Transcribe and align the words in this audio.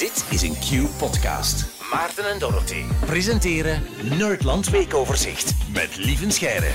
Dit 0.00 0.26
is 0.30 0.42
een 0.42 0.54
Q-podcast. 0.54 1.64
Maarten 1.92 2.30
en 2.30 2.38
Dorothy 2.38 2.82
presenteren 3.06 3.82
Nerdland 4.18 4.68
Weekoverzicht 4.68 5.54
met 5.72 5.96
Lieven 5.96 6.32
Scheire. 6.32 6.70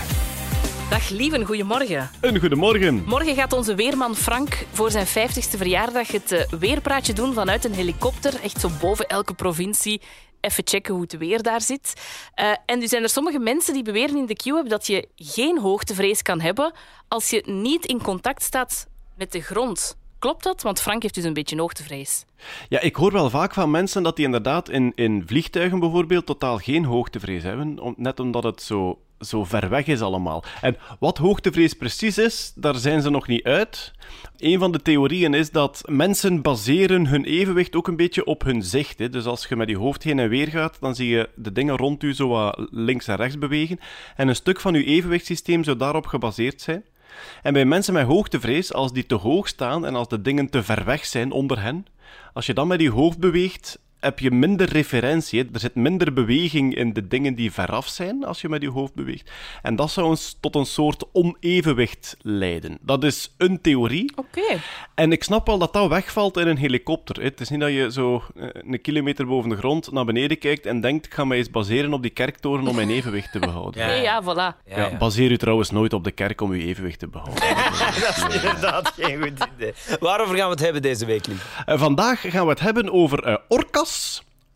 Dag 0.90 1.10
Lieven, 1.10 1.46
goedemorgen. 1.46 2.10
Een 2.22 2.40
goedemorgen. 2.40 3.04
Morgen 3.06 3.36
gaat 3.36 3.54
onze 3.54 3.76
weerman 3.76 4.16
Frank 4.16 4.66
voor 4.72 4.92
zijn 4.92 5.08
50ste 5.08 5.58
verjaardag 5.58 6.12
het 6.12 6.32
eh, 6.32 6.60
weerpraatje 6.60 7.14
doen 7.14 7.34
vanuit 7.34 7.66
een 7.66 7.74
helikopter. 7.74 8.42
Echt 8.42 8.60
zo 8.60 8.70
boven 8.82 9.08
elke 9.08 9.34
provincie. 9.34 10.02
Even 10.42 10.68
checken 10.68 10.94
hoe 10.94 11.04
het 11.04 11.18
weer 11.18 11.42
daar 11.42 11.62
zit. 11.62 11.94
Uh, 12.36 12.52
en 12.66 12.80
nu 12.80 12.88
zijn 12.88 13.04
er 13.04 13.10
sommige 13.10 13.40
mensen 13.40 13.74
die 13.74 13.84
beweren 13.84 14.18
in 14.18 14.26
de 14.26 14.36
Q-app 14.36 14.70
dat 14.70 14.88
je 14.88 15.08
geen 15.16 15.60
hoogtevrees 15.60 16.22
kan 16.22 16.42
hebben 16.42 16.74
als 17.08 17.30
je 17.30 17.44
niet 17.46 17.86
in 17.86 18.02
contact 18.02 18.44
staat 18.44 18.88
met 19.18 19.32
de 19.32 19.42
grond. 19.42 19.98
Klopt 20.26 20.44
dat? 20.44 20.62
Want 20.62 20.82
Frank 20.82 21.02
heeft 21.02 21.16
dus 21.16 21.24
een 21.24 21.34
beetje 21.34 21.60
hoogtevrees. 21.60 22.26
Ja, 22.70 22.80
ik 22.80 22.96
hoor 22.96 23.12
wel 23.12 23.30
vaak 23.30 23.54
van 23.54 23.72
mensen 23.72 24.04
dat 24.04 24.16
die 24.16 24.26
inderdaad 24.26 24.70
in, 24.70 24.92
in 24.96 25.24
vliegtuigen 25.26 25.80
bijvoorbeeld 25.80 26.26
totaal 26.26 26.58
geen 26.58 26.86
hoogtevrees 26.86 27.44
hebben. 27.44 27.80
Net 27.98 28.20
omdat 28.20 28.44
het 28.44 28.62
zo, 28.62 29.00
zo 29.20 29.44
ver 29.44 29.70
weg 29.70 29.86
is 29.86 30.02
allemaal. 30.02 30.44
En 30.62 30.78
wat 31.00 31.18
hoogtevrees 31.18 31.74
precies 31.74 32.18
is, 32.18 32.52
daar 32.56 32.76
zijn 32.76 33.02
ze 33.02 33.10
nog 33.10 33.28
niet 33.28 33.44
uit. 33.44 33.94
Een 34.38 34.60
van 34.60 34.72
de 34.72 34.82
theorieën 34.82 35.34
is 35.34 35.52
dat 35.52 35.82
mensen 35.86 36.42
baseren 36.42 37.08
hun 37.08 37.26
evenwicht 37.26 37.76
ook 37.76 37.88
een 37.88 37.96
beetje 37.96 38.26
op 38.26 38.44
hun 38.44 38.64
zicht. 38.64 39.00
Hè. 39.00 39.10
Dus 39.10 39.26
als 39.26 39.46
je 39.46 39.56
met 39.56 39.70
je 39.70 39.78
hoofd 39.78 40.04
heen 40.04 40.20
en 40.20 40.30
weer 40.30 40.48
gaat, 40.48 40.78
dan 40.80 40.96
zie 40.96 41.10
je 41.10 41.30
de 41.36 41.52
dingen 41.52 41.78
rond 41.78 42.04
u 42.04 42.14
zo 42.14 42.28
wat 42.28 42.68
links 42.72 43.08
en 43.08 43.16
rechts 43.16 43.38
bewegen. 43.38 43.80
En 44.16 44.28
een 44.28 44.36
stuk 44.36 44.60
van 44.60 44.74
je 44.74 44.84
evenwichtssysteem 44.84 45.64
zou 45.64 45.78
daarop 45.78 46.06
gebaseerd 46.06 46.62
zijn. 46.62 46.84
En 47.42 47.54
bij 47.54 47.66
mensen 47.66 47.94
met 47.94 48.06
hoogtevrees, 48.06 48.74
als 48.74 48.94
die 48.94 49.06
te 49.06 49.16
hoog 49.16 49.48
staan 49.48 49.86
en 49.86 49.96
als 49.96 50.08
de 50.08 50.22
dingen 50.22 50.50
te 50.50 50.64
ver 50.64 50.86
weg 50.86 51.06
zijn 51.06 51.32
onder 51.32 51.62
hen, 51.62 51.86
als 52.34 52.46
je 52.46 52.54
dan 52.54 52.68
met 52.68 52.82
je 52.82 52.90
hoofd 52.90 53.20
beweegt, 53.20 53.80
heb 54.06 54.20
je 54.20 54.32
minder 54.32 54.70
referentie. 54.70 55.50
Er 55.54 55.60
zit 55.60 55.76
minder 55.76 56.14
beweging 56.14 56.76
in 56.76 56.94
de 56.94 57.08
dingen 57.08 57.36
die 57.36 57.52
veraf 57.52 57.88
zijn 57.88 58.26
als 58.26 58.42
je 58.42 58.50
met 58.50 58.62
je 58.62 58.70
hoofd 58.70 58.94
beweegt. 58.94 59.32
En 59.62 59.76
dat 59.76 59.92
zou 59.92 60.08
ons 60.08 60.38
tot 60.40 60.56
een 60.56 60.66
soort 60.66 61.04
onevenwicht 61.12 62.18
leiden. 62.22 62.78
Dat 62.82 63.04
is 63.04 63.34
een 63.38 63.62
theorie. 63.62 64.14
Oké. 64.16 64.60
En 64.96 65.12
ik 65.12 65.24
snap 65.24 65.48
wel 65.48 65.58
dat 65.58 65.74
dat 65.74 65.90
wegvalt 65.90 66.38
in 66.38 66.48
een 66.48 66.58
helikopter. 66.58 67.24
Het 67.24 67.42
is 67.42 67.50
niet 67.50 67.60
dat 67.60 67.72
je 67.72 67.92
zo 67.92 68.24
eh, 68.36 68.48
een 68.52 68.82
kilometer 68.82 69.28
boven 69.28 69.50
de 69.50 69.56
grond 69.56 69.92
naar 69.92 70.06
beneden 70.06 70.38
kijkt 70.38 70.66
en 70.66 70.82
denkt: 70.82 71.06
ik 71.06 71.14
ga 71.14 71.26
mij 71.26 71.38
eens 71.38 71.50
baseren 71.50 71.94
op 71.94 72.02
die 72.02 72.12
kerktoren 72.12 72.68
om 72.68 72.76
mijn 72.76 72.90
evenwicht 72.98 73.32
te 73.32 73.40
behouden. 73.40 73.88
Ja, 73.88 73.94
ja, 73.94 74.24
voilà. 74.24 74.64
Ja, 74.66 74.98
baseer 74.98 75.32
u 75.32 75.38
trouwens 75.38 75.70
nooit 75.70 75.94
op 75.94 76.04
de 76.04 76.12
kerk 76.12 76.42
om 76.42 76.52
uw 76.52 76.60
evenwicht 76.60 77.00
te 77.00 77.08
behouden. 77.08 77.44
dat 78.08 78.18
is 78.18 78.36
inderdaad 78.36 78.94
geen 78.96 79.22
goed 79.22 79.48
idee. 79.56 79.74
Waarover 80.00 80.36
gaan 80.36 80.46
we 80.46 80.52
het 80.52 80.64
hebben 80.64 80.82
deze 80.82 81.06
week? 81.06 81.28
Uh, 81.28 81.36
vandaag 81.66 82.22
gaan 82.22 82.44
we 82.44 82.52
het 82.52 82.60
hebben 82.60 82.92
over 82.92 83.28
uh, 83.28 83.36
orcas. 83.48 83.95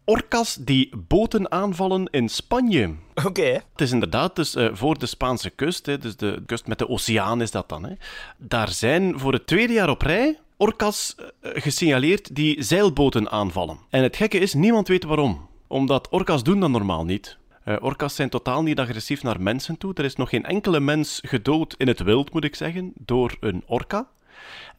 Orcas 0.03 0.55
die 0.55 0.89
boten 1.07 1.51
aanvallen 1.51 2.07
in 2.11 2.29
Spanje. 2.29 2.95
Oké. 3.13 3.27
Okay. 3.27 3.51
Het 3.53 3.81
is 3.81 3.91
inderdaad 3.91 4.35
dus 4.35 4.55
uh, 4.55 4.69
voor 4.71 4.99
de 4.99 5.05
Spaanse 5.05 5.49
kust, 5.49 5.85
hè, 5.85 5.97
dus 5.97 6.15
de 6.15 6.43
kust 6.45 6.67
met 6.67 6.79
de 6.79 6.89
oceaan 6.89 7.41
is 7.41 7.51
dat 7.51 7.69
dan. 7.69 7.83
Hè. 7.85 7.93
Daar 8.37 8.69
zijn 8.69 9.19
voor 9.19 9.33
het 9.33 9.47
tweede 9.47 9.73
jaar 9.73 9.89
op 9.89 10.01
rij 10.01 10.39
orcas 10.57 11.15
uh, 11.17 11.25
gesignaleerd 11.41 12.35
die 12.35 12.63
zeilboten 12.63 13.31
aanvallen. 13.31 13.79
En 13.89 14.03
het 14.03 14.15
gekke 14.15 14.39
is, 14.39 14.53
niemand 14.53 14.87
weet 14.87 15.03
waarom. 15.03 15.47
Omdat 15.67 16.09
orcas 16.09 16.43
doen 16.43 16.59
dat 16.59 16.69
normaal 16.69 17.05
niet. 17.05 17.37
Uh, 17.65 17.75
orcas 17.79 18.15
zijn 18.15 18.29
totaal 18.29 18.63
niet 18.63 18.79
agressief 18.79 19.23
naar 19.23 19.41
mensen 19.41 19.77
toe. 19.77 19.93
Er 19.93 20.05
is 20.05 20.15
nog 20.15 20.29
geen 20.29 20.45
enkele 20.45 20.79
mens 20.79 21.19
gedood 21.23 21.75
in 21.77 21.87
het 21.87 21.99
wild, 21.99 22.33
moet 22.33 22.43
ik 22.43 22.55
zeggen, 22.55 22.93
door 22.95 23.37
een 23.39 23.63
orka. 23.65 24.07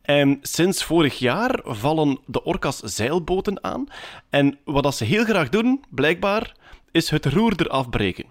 En 0.03 0.39
sinds 0.43 0.85
vorig 0.85 1.19
jaar 1.19 1.61
vallen 1.63 2.19
de 2.27 2.45
orka's 2.45 2.79
zeilboten 2.79 3.65
aan. 3.65 3.87
En 4.31 4.59
wat 4.65 4.83
dat 4.83 4.95
ze 4.95 5.05
heel 5.05 5.25
graag 5.25 5.49
doen, 5.49 5.85
blijkbaar, 5.91 6.55
is 6.93 7.11
het 7.11 7.27
roer 7.27 7.53
eraf 7.57 7.91
breken. 7.91 8.25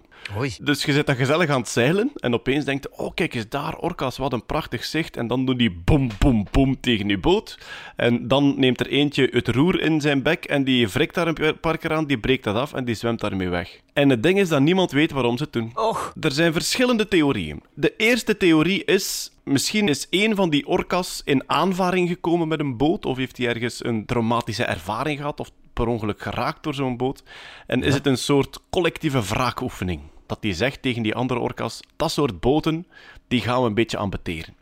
Dus 0.62 0.86
je 0.86 0.94
zit 0.94 1.06
dan 1.06 1.16
gezellig 1.16 1.50
aan 1.50 1.60
het 1.60 1.70
zeilen 1.70 2.12
en 2.16 2.34
opeens 2.34 2.66
denkt 2.66 2.84
je, 2.84 3.04
oh 3.04 3.14
kijk 3.14 3.34
eens 3.34 3.50
daar, 3.50 3.78
orka's, 3.78 4.18
wat 4.18 4.34
een 4.34 4.46
prachtig 4.46 4.86
zicht. 4.86 5.18
En 5.18 5.28
dan 5.28 5.46
doen 5.46 5.58
die 5.58 5.72
boem, 5.72 6.10
boem, 6.20 6.48
boem 6.52 6.80
tegen 6.80 7.08
je 7.08 7.18
boot. 7.18 7.58
En 7.96 8.28
dan 8.28 8.54
neemt 8.58 8.80
er 8.80 8.88
eentje 8.88 9.28
het 9.32 9.48
roer 9.48 9.82
in 9.82 10.02
zijn 10.02 10.24
bek 10.24 10.46
en 10.46 10.64
die 10.64 10.88
wrikt 10.88 11.16
daar 11.16 11.28
een 11.28 11.60
paar 11.60 11.78
keer 11.78 11.94
aan, 11.94 12.06
die 12.06 12.20
breekt 12.20 12.44
dat 12.44 12.56
af 12.56 12.74
en 12.74 12.86
die 12.86 12.96
zwemt 12.96 13.20
daarmee 13.20 13.50
weg. 13.50 13.80
En 13.94 14.10
het 14.10 14.24
ding 14.24 14.40
is 14.40 14.50
dat 14.50 14.62
niemand 14.62 14.92
weet 14.92 15.12
waarom 15.12 15.38
ze 15.38 15.44
het 15.44 15.54
doen. 15.54 15.72
Och. 15.74 16.14
Er 16.20 16.32
zijn 16.32 16.54
verschillende 16.54 17.08
theorieën. 17.08 17.62
De 17.74 17.94
eerste 17.98 18.38
theorie 18.38 18.86
is, 18.86 19.32
misschien 19.44 19.88
is 19.88 20.08
een 20.10 20.36
van 20.36 20.50
die 20.50 20.68
orka's 20.68 21.22
in 21.26 21.44
aanvaring 21.48 22.10
gekomen 22.10 22.48
met 22.48 22.60
een 22.60 22.78
boot, 22.78 23.06
of 23.06 23.18
heeft 23.18 23.38
hij 23.38 23.48
ergens 23.48 23.86
een 23.86 24.06
traumatische 24.06 24.64
ervaring 24.64 25.18
gehad, 25.18 25.40
of 25.40 25.52
per 25.80 25.88
ongeluk 25.88 26.22
geraakt 26.22 26.64
door 26.64 26.74
zo'n 26.74 26.98
boot. 26.98 27.24
En 27.68 27.84
is 27.84 27.94
het 27.94 28.06
een 28.06 28.18
soort 28.18 28.60
collectieve 28.70 29.22
wraakoefening. 29.22 30.02
Dat 30.26 30.42
die 30.42 30.54
zegt 30.54 30.82
tegen 30.82 31.02
die 31.02 31.16
andere 31.16 31.40
orka's, 31.40 31.80
dat 31.96 32.12
soort 32.12 32.40
boten, 32.40 32.86
die 33.28 33.42
gaan 33.42 33.62
we 33.62 33.68
een 33.68 33.74
beetje 33.74 33.98
ambeteren. 33.98 34.56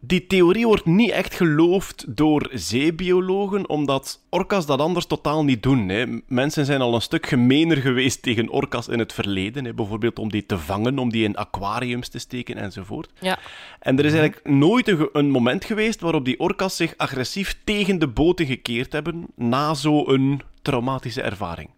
Die 0.00 0.26
theorie 0.26 0.66
wordt 0.66 0.84
niet 0.84 1.10
echt 1.10 1.34
geloofd 1.34 2.04
door 2.16 2.48
zeebiologen, 2.52 3.68
omdat 3.68 4.20
orka's 4.28 4.66
dat 4.66 4.80
anders 4.80 5.06
totaal 5.06 5.44
niet 5.44 5.62
doen. 5.62 5.88
Hè. 5.88 6.04
Mensen 6.26 6.64
zijn 6.64 6.80
al 6.80 6.94
een 6.94 7.00
stuk 7.00 7.26
gemener 7.26 7.76
geweest 7.76 8.22
tegen 8.22 8.48
orka's 8.48 8.88
in 8.88 8.98
het 8.98 9.12
verleden. 9.12 9.64
Hè. 9.64 9.74
Bijvoorbeeld 9.74 10.18
om 10.18 10.30
die 10.30 10.46
te 10.46 10.58
vangen, 10.58 10.98
om 10.98 11.10
die 11.10 11.24
in 11.24 11.36
aquariums 11.36 12.08
te 12.08 12.18
steken 12.18 12.56
enzovoort. 12.56 13.10
Ja. 13.20 13.38
En 13.80 13.98
er 13.98 14.04
is 14.04 14.12
eigenlijk 14.12 14.48
nooit 14.48 14.88
een, 14.88 15.08
een 15.12 15.30
moment 15.30 15.64
geweest 15.64 16.00
waarop 16.00 16.24
die 16.24 16.40
orka's 16.40 16.76
zich 16.76 16.94
agressief 16.96 17.60
tegen 17.64 17.98
de 17.98 18.08
boten 18.08 18.46
gekeerd 18.46 18.92
hebben 18.92 19.26
na 19.34 19.74
zo'n 19.74 20.42
traumatische 20.62 21.22
ervaring. 21.22 21.70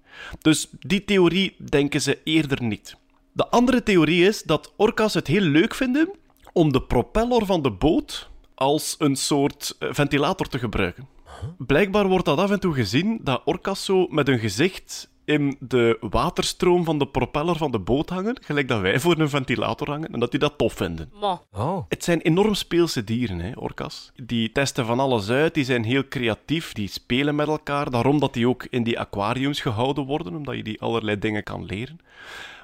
Dus 0.43 0.69
die 0.81 1.05
theorie 1.05 1.57
denken 1.71 2.01
ze 2.01 2.19
eerder 2.25 2.63
niet. 2.63 2.97
De 3.33 3.49
andere 3.49 3.83
theorie 3.83 4.25
is 4.25 4.43
dat 4.43 4.73
orka's 4.77 5.15
het 5.15 5.27
heel 5.27 5.41
leuk 5.41 5.75
vinden 5.75 6.11
om 6.53 6.73
de 6.73 6.83
propeller 6.83 7.47
van 7.47 7.63
de 7.63 7.71
boot 7.71 8.31
als 8.55 8.95
een 8.99 9.17
soort 9.17 9.77
ventilator 9.79 10.49
te 10.49 10.59
gebruiken. 10.59 11.09
Blijkbaar 11.59 12.09
wordt 12.09 12.25
dat 12.25 12.39
af 12.39 12.51
en 12.51 12.61
toe 12.61 12.75
gezien 12.75 13.21
dat 13.23 13.43
orka's 13.45 13.85
zo 13.85 14.07
met 14.09 14.27
hun 14.27 14.39
gezicht 14.39 15.11
in 15.25 15.57
de 15.61 15.97
waterstroom 16.01 16.85
van 16.85 16.99
de 16.99 17.07
propeller 17.07 17.57
van 17.57 17.71
de 17.71 17.79
boot 17.79 18.09
hangen, 18.09 18.37
gelijk 18.41 18.69
dat 18.69 18.81
wij 18.81 19.01
voor 19.01 19.19
een 19.19 19.29
ventilator 19.29 19.91
hangen, 19.91 20.13
en 20.13 20.21
dat 20.21 20.31
die 20.31 20.41
dat 20.41 20.59
tof 20.59 20.73
vinden. 20.73 21.13
Oh. 21.53 21.79
Het 21.89 22.05
zijn 22.05 22.21
enorm 22.21 22.55
speelse 22.55 23.05
dieren, 23.05 23.39
hè, 23.39 23.53
orka's. 23.55 24.13
Die 24.15 24.53
testen 24.53 24.87
van 24.87 25.01
alles 25.01 25.31
uit, 25.31 25.55
die 25.55 25.65
zijn 25.65 25.85
heel 25.85 26.09
creatief, 26.09 26.73
die 26.73 26.89
spelen 26.89 27.35
met 27.35 27.49
elkaar, 27.49 27.91
daarom 27.91 28.21
dat 28.21 28.35
die 28.35 28.49
ook 28.49 28.67
in 28.71 28.83
die 28.83 28.99
aquariums 28.99 29.61
gehouden 29.61 30.05
worden, 30.05 30.35
omdat 30.37 30.57
je 30.57 30.63
die 30.63 30.81
allerlei 30.81 31.19
dingen 31.19 31.43
kan 31.43 31.65
leren. 31.65 31.99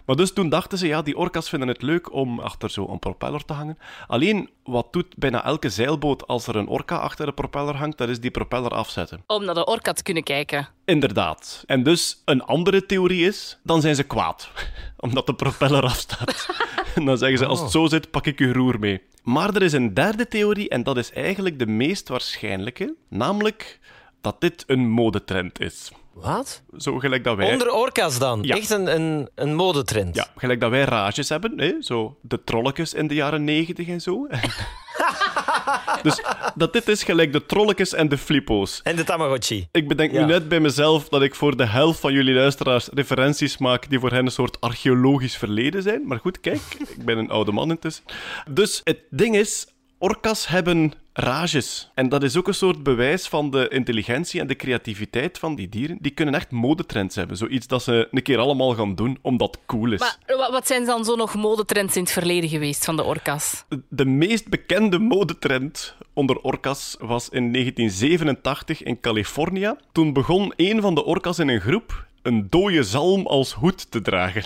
Maar 0.06 0.16
dus 0.16 0.32
toen 0.32 0.48
dachten 0.48 0.78
ze, 0.78 0.86
ja, 0.86 1.02
die 1.02 1.16
orka's 1.16 1.48
vinden 1.48 1.68
het 1.68 1.82
leuk 1.82 2.12
om 2.12 2.40
achter 2.40 2.70
zo'n 2.70 2.98
propeller 2.98 3.44
te 3.44 3.52
hangen. 3.52 3.78
Alleen, 4.06 4.50
wat 4.64 4.92
doet 4.92 5.16
bijna 5.16 5.44
elke 5.44 5.68
zeilboot 5.68 6.26
als 6.26 6.46
er 6.46 6.56
een 6.56 6.68
orka 6.68 6.96
achter 6.96 7.26
de 7.26 7.32
propeller 7.32 7.76
hangt? 7.76 7.98
Dat 7.98 8.08
is 8.08 8.20
die 8.20 8.30
propeller 8.30 8.70
afzetten. 8.70 9.22
Om 9.26 9.44
naar 9.44 9.54
de 9.54 9.66
orka 9.66 9.92
te 9.92 10.02
kunnen 10.02 10.22
kijken. 10.22 10.68
Inderdaad. 10.84 11.64
En 11.66 11.82
dus, 11.82 12.22
een 12.24 12.42
andere 12.42 12.86
theorie 12.86 13.26
is, 13.26 13.58
dan 13.62 13.80
zijn 13.80 13.94
ze 13.94 14.02
kwaad. 14.02 14.50
Omdat 15.06 15.26
de 15.26 15.34
propeller 15.34 15.82
afstaat. 15.82 16.48
en 16.94 17.04
dan 17.08 17.18
zeggen 17.18 17.38
ze, 17.38 17.46
als 17.46 17.60
het 17.60 17.70
zo 17.70 17.86
zit, 17.86 18.10
pak 18.10 18.26
ik 18.26 18.38
uw 18.38 18.52
roer 18.52 18.78
mee. 18.78 19.02
Maar 19.22 19.54
er 19.54 19.62
is 19.62 19.72
een 19.72 19.94
derde 19.94 20.28
theorie, 20.28 20.68
en 20.68 20.82
dat 20.82 20.96
is 20.96 21.12
eigenlijk 21.12 21.58
de 21.58 21.66
meest 21.66 22.08
waarschijnlijke. 22.08 22.94
Namelijk 23.08 23.78
dat 24.20 24.40
dit 24.40 24.64
een 24.66 24.88
modetrend 24.90 25.60
is. 25.60 25.90
Wat? 26.14 26.62
Zo 26.76 26.98
gelijk 26.98 27.24
dat 27.24 27.36
wij... 27.36 27.52
Onder 27.52 27.72
orka's 27.72 28.18
dan? 28.18 28.42
Ja. 28.42 28.56
Echt 28.56 28.70
een, 28.70 28.94
een, 28.94 29.28
een 29.34 29.54
modetrend? 29.54 30.16
Ja, 30.16 30.26
gelijk 30.36 30.60
dat 30.60 30.70
wij 30.70 30.84
rages 30.84 31.28
hebben, 31.28 31.58
hè? 31.58 31.72
zo 31.80 32.16
de 32.20 32.44
trolletjes 32.44 32.94
in 32.94 33.06
de 33.06 33.14
jaren 33.14 33.44
negentig 33.44 33.88
en 33.88 34.00
zo. 34.00 34.26
dus 36.02 36.22
dat 36.54 36.72
dit 36.72 36.88
is 36.88 37.02
gelijk 37.02 37.32
de 37.32 37.46
trolletjes 37.46 37.94
en 37.94 38.08
de 38.08 38.18
flippo's. 38.18 38.80
En 38.82 38.96
de 38.96 39.04
Tamagotchi. 39.04 39.68
Ik 39.72 39.88
bedenk 39.88 40.12
Ja. 40.12 40.20
nu 40.20 40.26
net 40.26 40.48
bij 40.48 40.60
mezelf 40.60 41.08
dat 41.08 41.22
ik 41.22 41.34
voor 41.34 41.56
de 41.56 41.66
helft 41.66 42.00
van 42.00 42.12
jullie 42.12 42.34
luisteraars 42.34 42.88
referenties 42.94 43.58
maak 43.58 43.88
die 43.88 43.98
voor 44.00 44.10
hen 44.10 44.24
een 44.24 44.32
soort 44.32 44.60
archeologisch 44.60 45.36
verleden 45.36 45.82
zijn. 45.82 46.06
Maar 46.06 46.18
goed, 46.18 46.40
kijk, 46.40 46.60
ik 46.88 47.04
ben 47.04 47.18
een 47.18 47.30
oude 47.30 47.52
man 47.52 47.70
intussen. 47.70 48.04
Dus 48.50 48.80
het 48.84 49.00
ding 49.10 49.36
is, 49.36 49.66
orka's 49.98 50.46
hebben 50.46 50.92
rages. 51.18 51.90
En 51.94 52.08
dat 52.08 52.22
is 52.22 52.36
ook 52.36 52.48
een 52.48 52.54
soort 52.54 52.82
bewijs 52.82 53.28
van 53.28 53.50
de 53.50 53.68
intelligentie 53.68 54.40
en 54.40 54.46
de 54.46 54.56
creativiteit 54.56 55.38
van 55.38 55.54
die 55.54 55.68
dieren. 55.68 55.98
Die 56.00 56.12
kunnen 56.12 56.34
echt 56.34 56.50
modetrends 56.50 57.16
hebben. 57.16 57.36
Zoiets 57.36 57.66
dat 57.66 57.82
ze 57.82 58.08
een 58.10 58.22
keer 58.22 58.38
allemaal 58.38 58.74
gaan 58.74 58.94
doen, 58.94 59.18
omdat 59.22 59.54
het 59.54 59.66
cool 59.66 59.92
is. 59.92 60.00
Maar 60.00 60.16
wa- 60.26 60.50
wat 60.50 60.66
zijn 60.66 60.84
dan 60.84 61.04
zo 61.04 61.14
nog 61.16 61.34
modetrends 61.34 61.96
in 61.96 62.02
het 62.02 62.12
verleden 62.12 62.48
geweest 62.48 62.84
van 62.84 62.96
de 62.96 63.02
orka's? 63.04 63.64
De 63.88 64.04
meest 64.04 64.48
bekende 64.48 64.98
modetrend 64.98 65.94
onder 66.12 66.40
orka's 66.40 66.96
was 67.00 67.28
in 67.28 67.52
1987 67.52 68.82
in 68.82 69.00
Californië. 69.00 69.74
Toen 69.92 70.12
begon 70.12 70.52
een 70.56 70.80
van 70.80 70.94
de 70.94 71.04
orka's 71.04 71.38
in 71.38 71.48
een 71.48 71.60
groep 71.60 72.05
een 72.26 72.46
dode 72.50 72.82
zalm 72.82 73.26
als 73.26 73.52
hoed 73.52 73.90
te 73.90 74.00
dragen. 74.00 74.44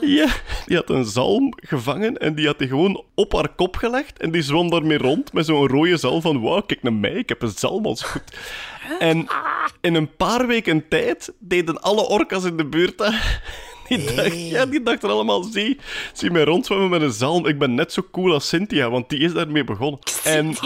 Ja, 0.00 0.28
die 0.66 0.76
had 0.76 0.90
een 0.90 1.04
zalm 1.04 1.52
gevangen 1.56 2.18
en 2.18 2.34
die 2.34 2.46
had 2.46 2.58
die 2.58 2.68
gewoon 2.68 3.04
op 3.14 3.32
haar 3.32 3.48
kop 3.48 3.76
gelegd 3.76 4.18
en 4.18 4.30
die 4.30 4.42
zwom 4.42 4.70
daarmee 4.70 4.98
rond 4.98 5.32
met 5.32 5.46
zo'n 5.46 5.66
rode 5.66 5.96
zalm 5.96 6.20
van 6.20 6.40
wauw, 6.40 6.60
kijk 6.60 6.82
naar 6.82 6.92
mij, 6.92 7.12
ik 7.12 7.28
heb 7.28 7.42
een 7.42 7.52
zalm 7.56 7.86
als 7.86 8.02
hoed. 8.02 8.36
En 8.98 9.26
in 9.80 9.94
een 9.94 10.16
paar 10.16 10.46
weken 10.46 10.88
tijd 10.88 11.32
deden 11.38 11.80
alle 11.80 12.08
orka's 12.08 12.44
in 12.44 12.56
de 12.56 12.66
buurt 12.66 12.98
dat. 12.98 13.14
Die, 13.88 14.14
dacht, 14.14 14.50
ja, 14.50 14.66
die 14.66 14.82
dachten 14.82 15.10
allemaal, 15.10 15.42
zie, 15.42 15.78
zie 16.12 16.30
mij 16.30 16.44
rondzwemmen 16.44 16.90
met 16.90 17.02
een 17.02 17.12
zalm. 17.12 17.46
Ik 17.46 17.58
ben 17.58 17.74
net 17.74 17.92
zo 17.92 18.02
cool 18.12 18.32
als 18.32 18.48
Cynthia, 18.48 18.90
want 18.90 19.08
die 19.08 19.18
is 19.18 19.32
daarmee 19.32 19.64
begonnen. 19.64 20.00
En, 20.24 20.56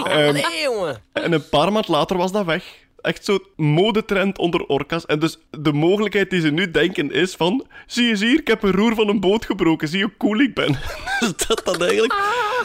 jongen. 0.62 1.02
en 1.12 1.32
een 1.32 1.48
paar 1.48 1.72
maand 1.72 1.88
later 1.88 2.16
was 2.16 2.32
dat 2.32 2.44
weg. 2.44 2.64
Echt 3.04 3.24
zo'n 3.24 3.42
modetrend 3.56 4.38
onder 4.38 4.66
orka's. 4.66 5.06
En 5.06 5.18
dus 5.18 5.38
de 5.50 5.72
mogelijkheid 5.72 6.30
die 6.30 6.40
ze 6.40 6.50
nu 6.50 6.70
denken 6.70 7.12
is 7.12 7.34
van... 7.34 7.66
Zie 7.86 8.06
je 8.06 8.16
hier, 8.16 8.38
ik 8.38 8.46
heb 8.46 8.62
een 8.62 8.72
roer 8.72 8.94
van 8.94 9.08
een 9.08 9.20
boot 9.20 9.44
gebroken. 9.44 9.88
Zie 9.88 9.98
je 9.98 10.04
hoe 10.04 10.16
cool 10.18 10.40
ik 10.40 10.54
ben. 10.54 10.78
Dus 11.20 11.36
dat 11.46 11.60
dat 11.64 11.80
eigenlijk... 11.80 12.14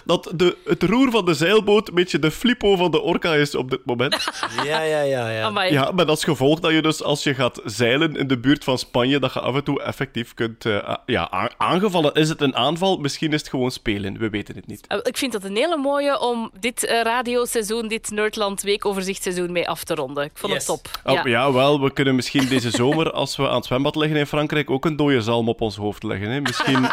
Dat 0.09 0.31
de, 0.35 0.57
het 0.65 0.83
roer 0.83 1.11
van 1.11 1.25
de 1.25 1.33
zeilboot 1.33 1.88
een 1.88 1.94
beetje 1.95 2.19
de 2.19 2.31
flippo 2.31 2.75
van 2.75 2.91
de 2.91 3.01
orka 3.01 3.33
is 3.33 3.56
op 3.56 3.69
dit 3.69 3.85
moment. 3.85 4.17
Ja, 4.65 4.81
ja, 4.81 5.01
ja. 5.01 5.29
ja. 5.29 5.44
Amai. 5.44 5.71
Ja, 5.71 5.91
met 5.91 6.07
als 6.09 6.23
gevolg 6.23 6.59
dat 6.59 6.71
je 6.71 6.81
dus 6.81 7.03
als 7.03 7.23
je 7.23 7.33
gaat 7.33 7.61
zeilen 7.65 8.15
in 8.15 8.27
de 8.27 8.38
buurt 8.39 8.63
van 8.63 8.77
Spanje, 8.77 9.19
dat 9.19 9.33
je 9.33 9.39
af 9.39 9.56
en 9.56 9.63
toe 9.63 9.81
effectief 9.81 10.33
kunt... 10.33 10.65
eh, 10.65 10.95
ja, 11.06 11.51
aangevallen. 11.57 12.13
Is 12.13 12.29
het 12.29 12.41
een 12.41 12.56
aanval? 12.56 12.97
Misschien 12.97 13.33
is 13.33 13.39
het 13.39 13.50
gewoon 13.50 13.71
spelen. 13.71 14.17
We 14.17 14.29
weten 14.29 14.56
het 14.56 14.67
niet. 14.67 14.88
Eh, 14.88 14.97
Ik 15.03 15.17
vind 15.17 15.31
dat 15.31 15.44
een 15.44 15.56
hele 15.56 15.77
mooie 15.77 16.19
om 16.19 16.51
dit 16.59 16.85
eh, 16.85 17.01
radioseizoen, 17.01 17.88
dit 17.88 18.11
Nerdland 18.11 18.61
weekoverzichtseizoen 18.61 19.51
mee 19.51 19.69
af 19.69 19.83
te 19.83 19.95
ronden. 19.95 20.23
Ik 20.23 20.31
vond 20.33 20.53
Yes. 20.53 20.67
het 20.67 20.75
top. 21.03 21.15
Oh, 21.17 21.25
ja. 21.25 21.51
wel, 21.53 21.81
we 21.81 21.91
kunnen 21.94 22.15
misschien 22.15 22.47
deze 22.47 22.69
zomer, 22.69 23.11
als 23.11 23.35
we 23.35 23.50
aan 23.50 23.56
het 23.56 23.65
zwembad 23.65 23.95
liggen 23.95 24.17
in 24.19 24.25
Frankrijk, 24.27 24.69
ook 24.69 24.85
een 24.85 24.95
dode 24.95 25.21
zalm 25.21 25.50
op 25.50 25.61
ons 25.61 25.75
hoofd 25.75 26.03
leggen. 26.03 26.29
Hè? 26.29 26.41
Misschien, 26.41 26.89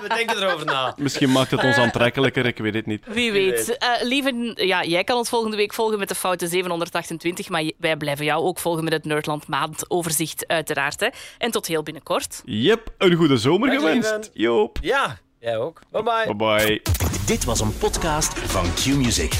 We 0.08 0.08
denken 0.14 0.36
erover 0.42 0.66
na. 0.66 0.94
misschien 0.96 1.32
maakt 1.32 1.50
het 1.50 1.64
ons 1.64 1.76
aantrekkelijker, 1.76 2.46
ik 2.46 2.58
weet 2.58 2.74
het 2.74 2.86
niet. 2.86 3.04
Wie 3.06 3.32
weet. 3.32 3.76
Eh 3.78 3.88
lieve, 4.02 4.52
ja, 4.54 4.84
jij 4.84 5.04
kan 5.04 5.16
ons 5.16 5.28
volgende 5.28 5.56
week 5.56 5.74
volgen 5.74 5.98
met 5.98 6.08
de 6.08 6.14
foute 6.14 6.46
728, 6.46 7.48
maar 7.48 7.70
wij 7.78 7.96
blijven 7.96 8.24
jou 8.24 8.44
ook 8.44 8.58
volgen 8.58 8.84
met 8.84 8.92
het 8.92 9.04
Nerdland 9.04 9.46
maandoverzicht, 9.46 10.46
uiteraard. 10.46 11.00
Hè. 11.00 11.08
En 11.38 11.50
tot 11.50 11.66
heel 11.66 11.82
binnenkort. 11.82 12.42
Yep, 12.44 12.88
een 12.98 13.14
goede 13.14 13.36
zomer 13.36 13.68
Dag, 13.70 13.78
gewenst. 13.78 14.10
lieven. 14.10 14.30
Joop. 14.32 14.78
Ja, 14.82 15.18
jij 15.40 15.58
ook. 15.58 15.80
Bye 15.90 16.02
bye. 16.02 16.34
Bye 16.36 16.56
bye. 16.56 16.82
Dit 17.26 17.44
was 17.44 17.60
een 17.60 17.78
podcast 17.78 18.38
van 18.38 18.64
Q-Music. 18.74 19.32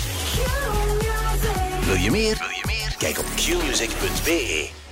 Wil 1.87 1.95
je 1.97 2.11
meer? 2.11 2.37
Wil 2.39 2.49
je 2.49 2.63
meer? 2.67 2.95
Kijk 2.99 3.19
op 3.19 3.25
qmusic.be. 3.37 4.84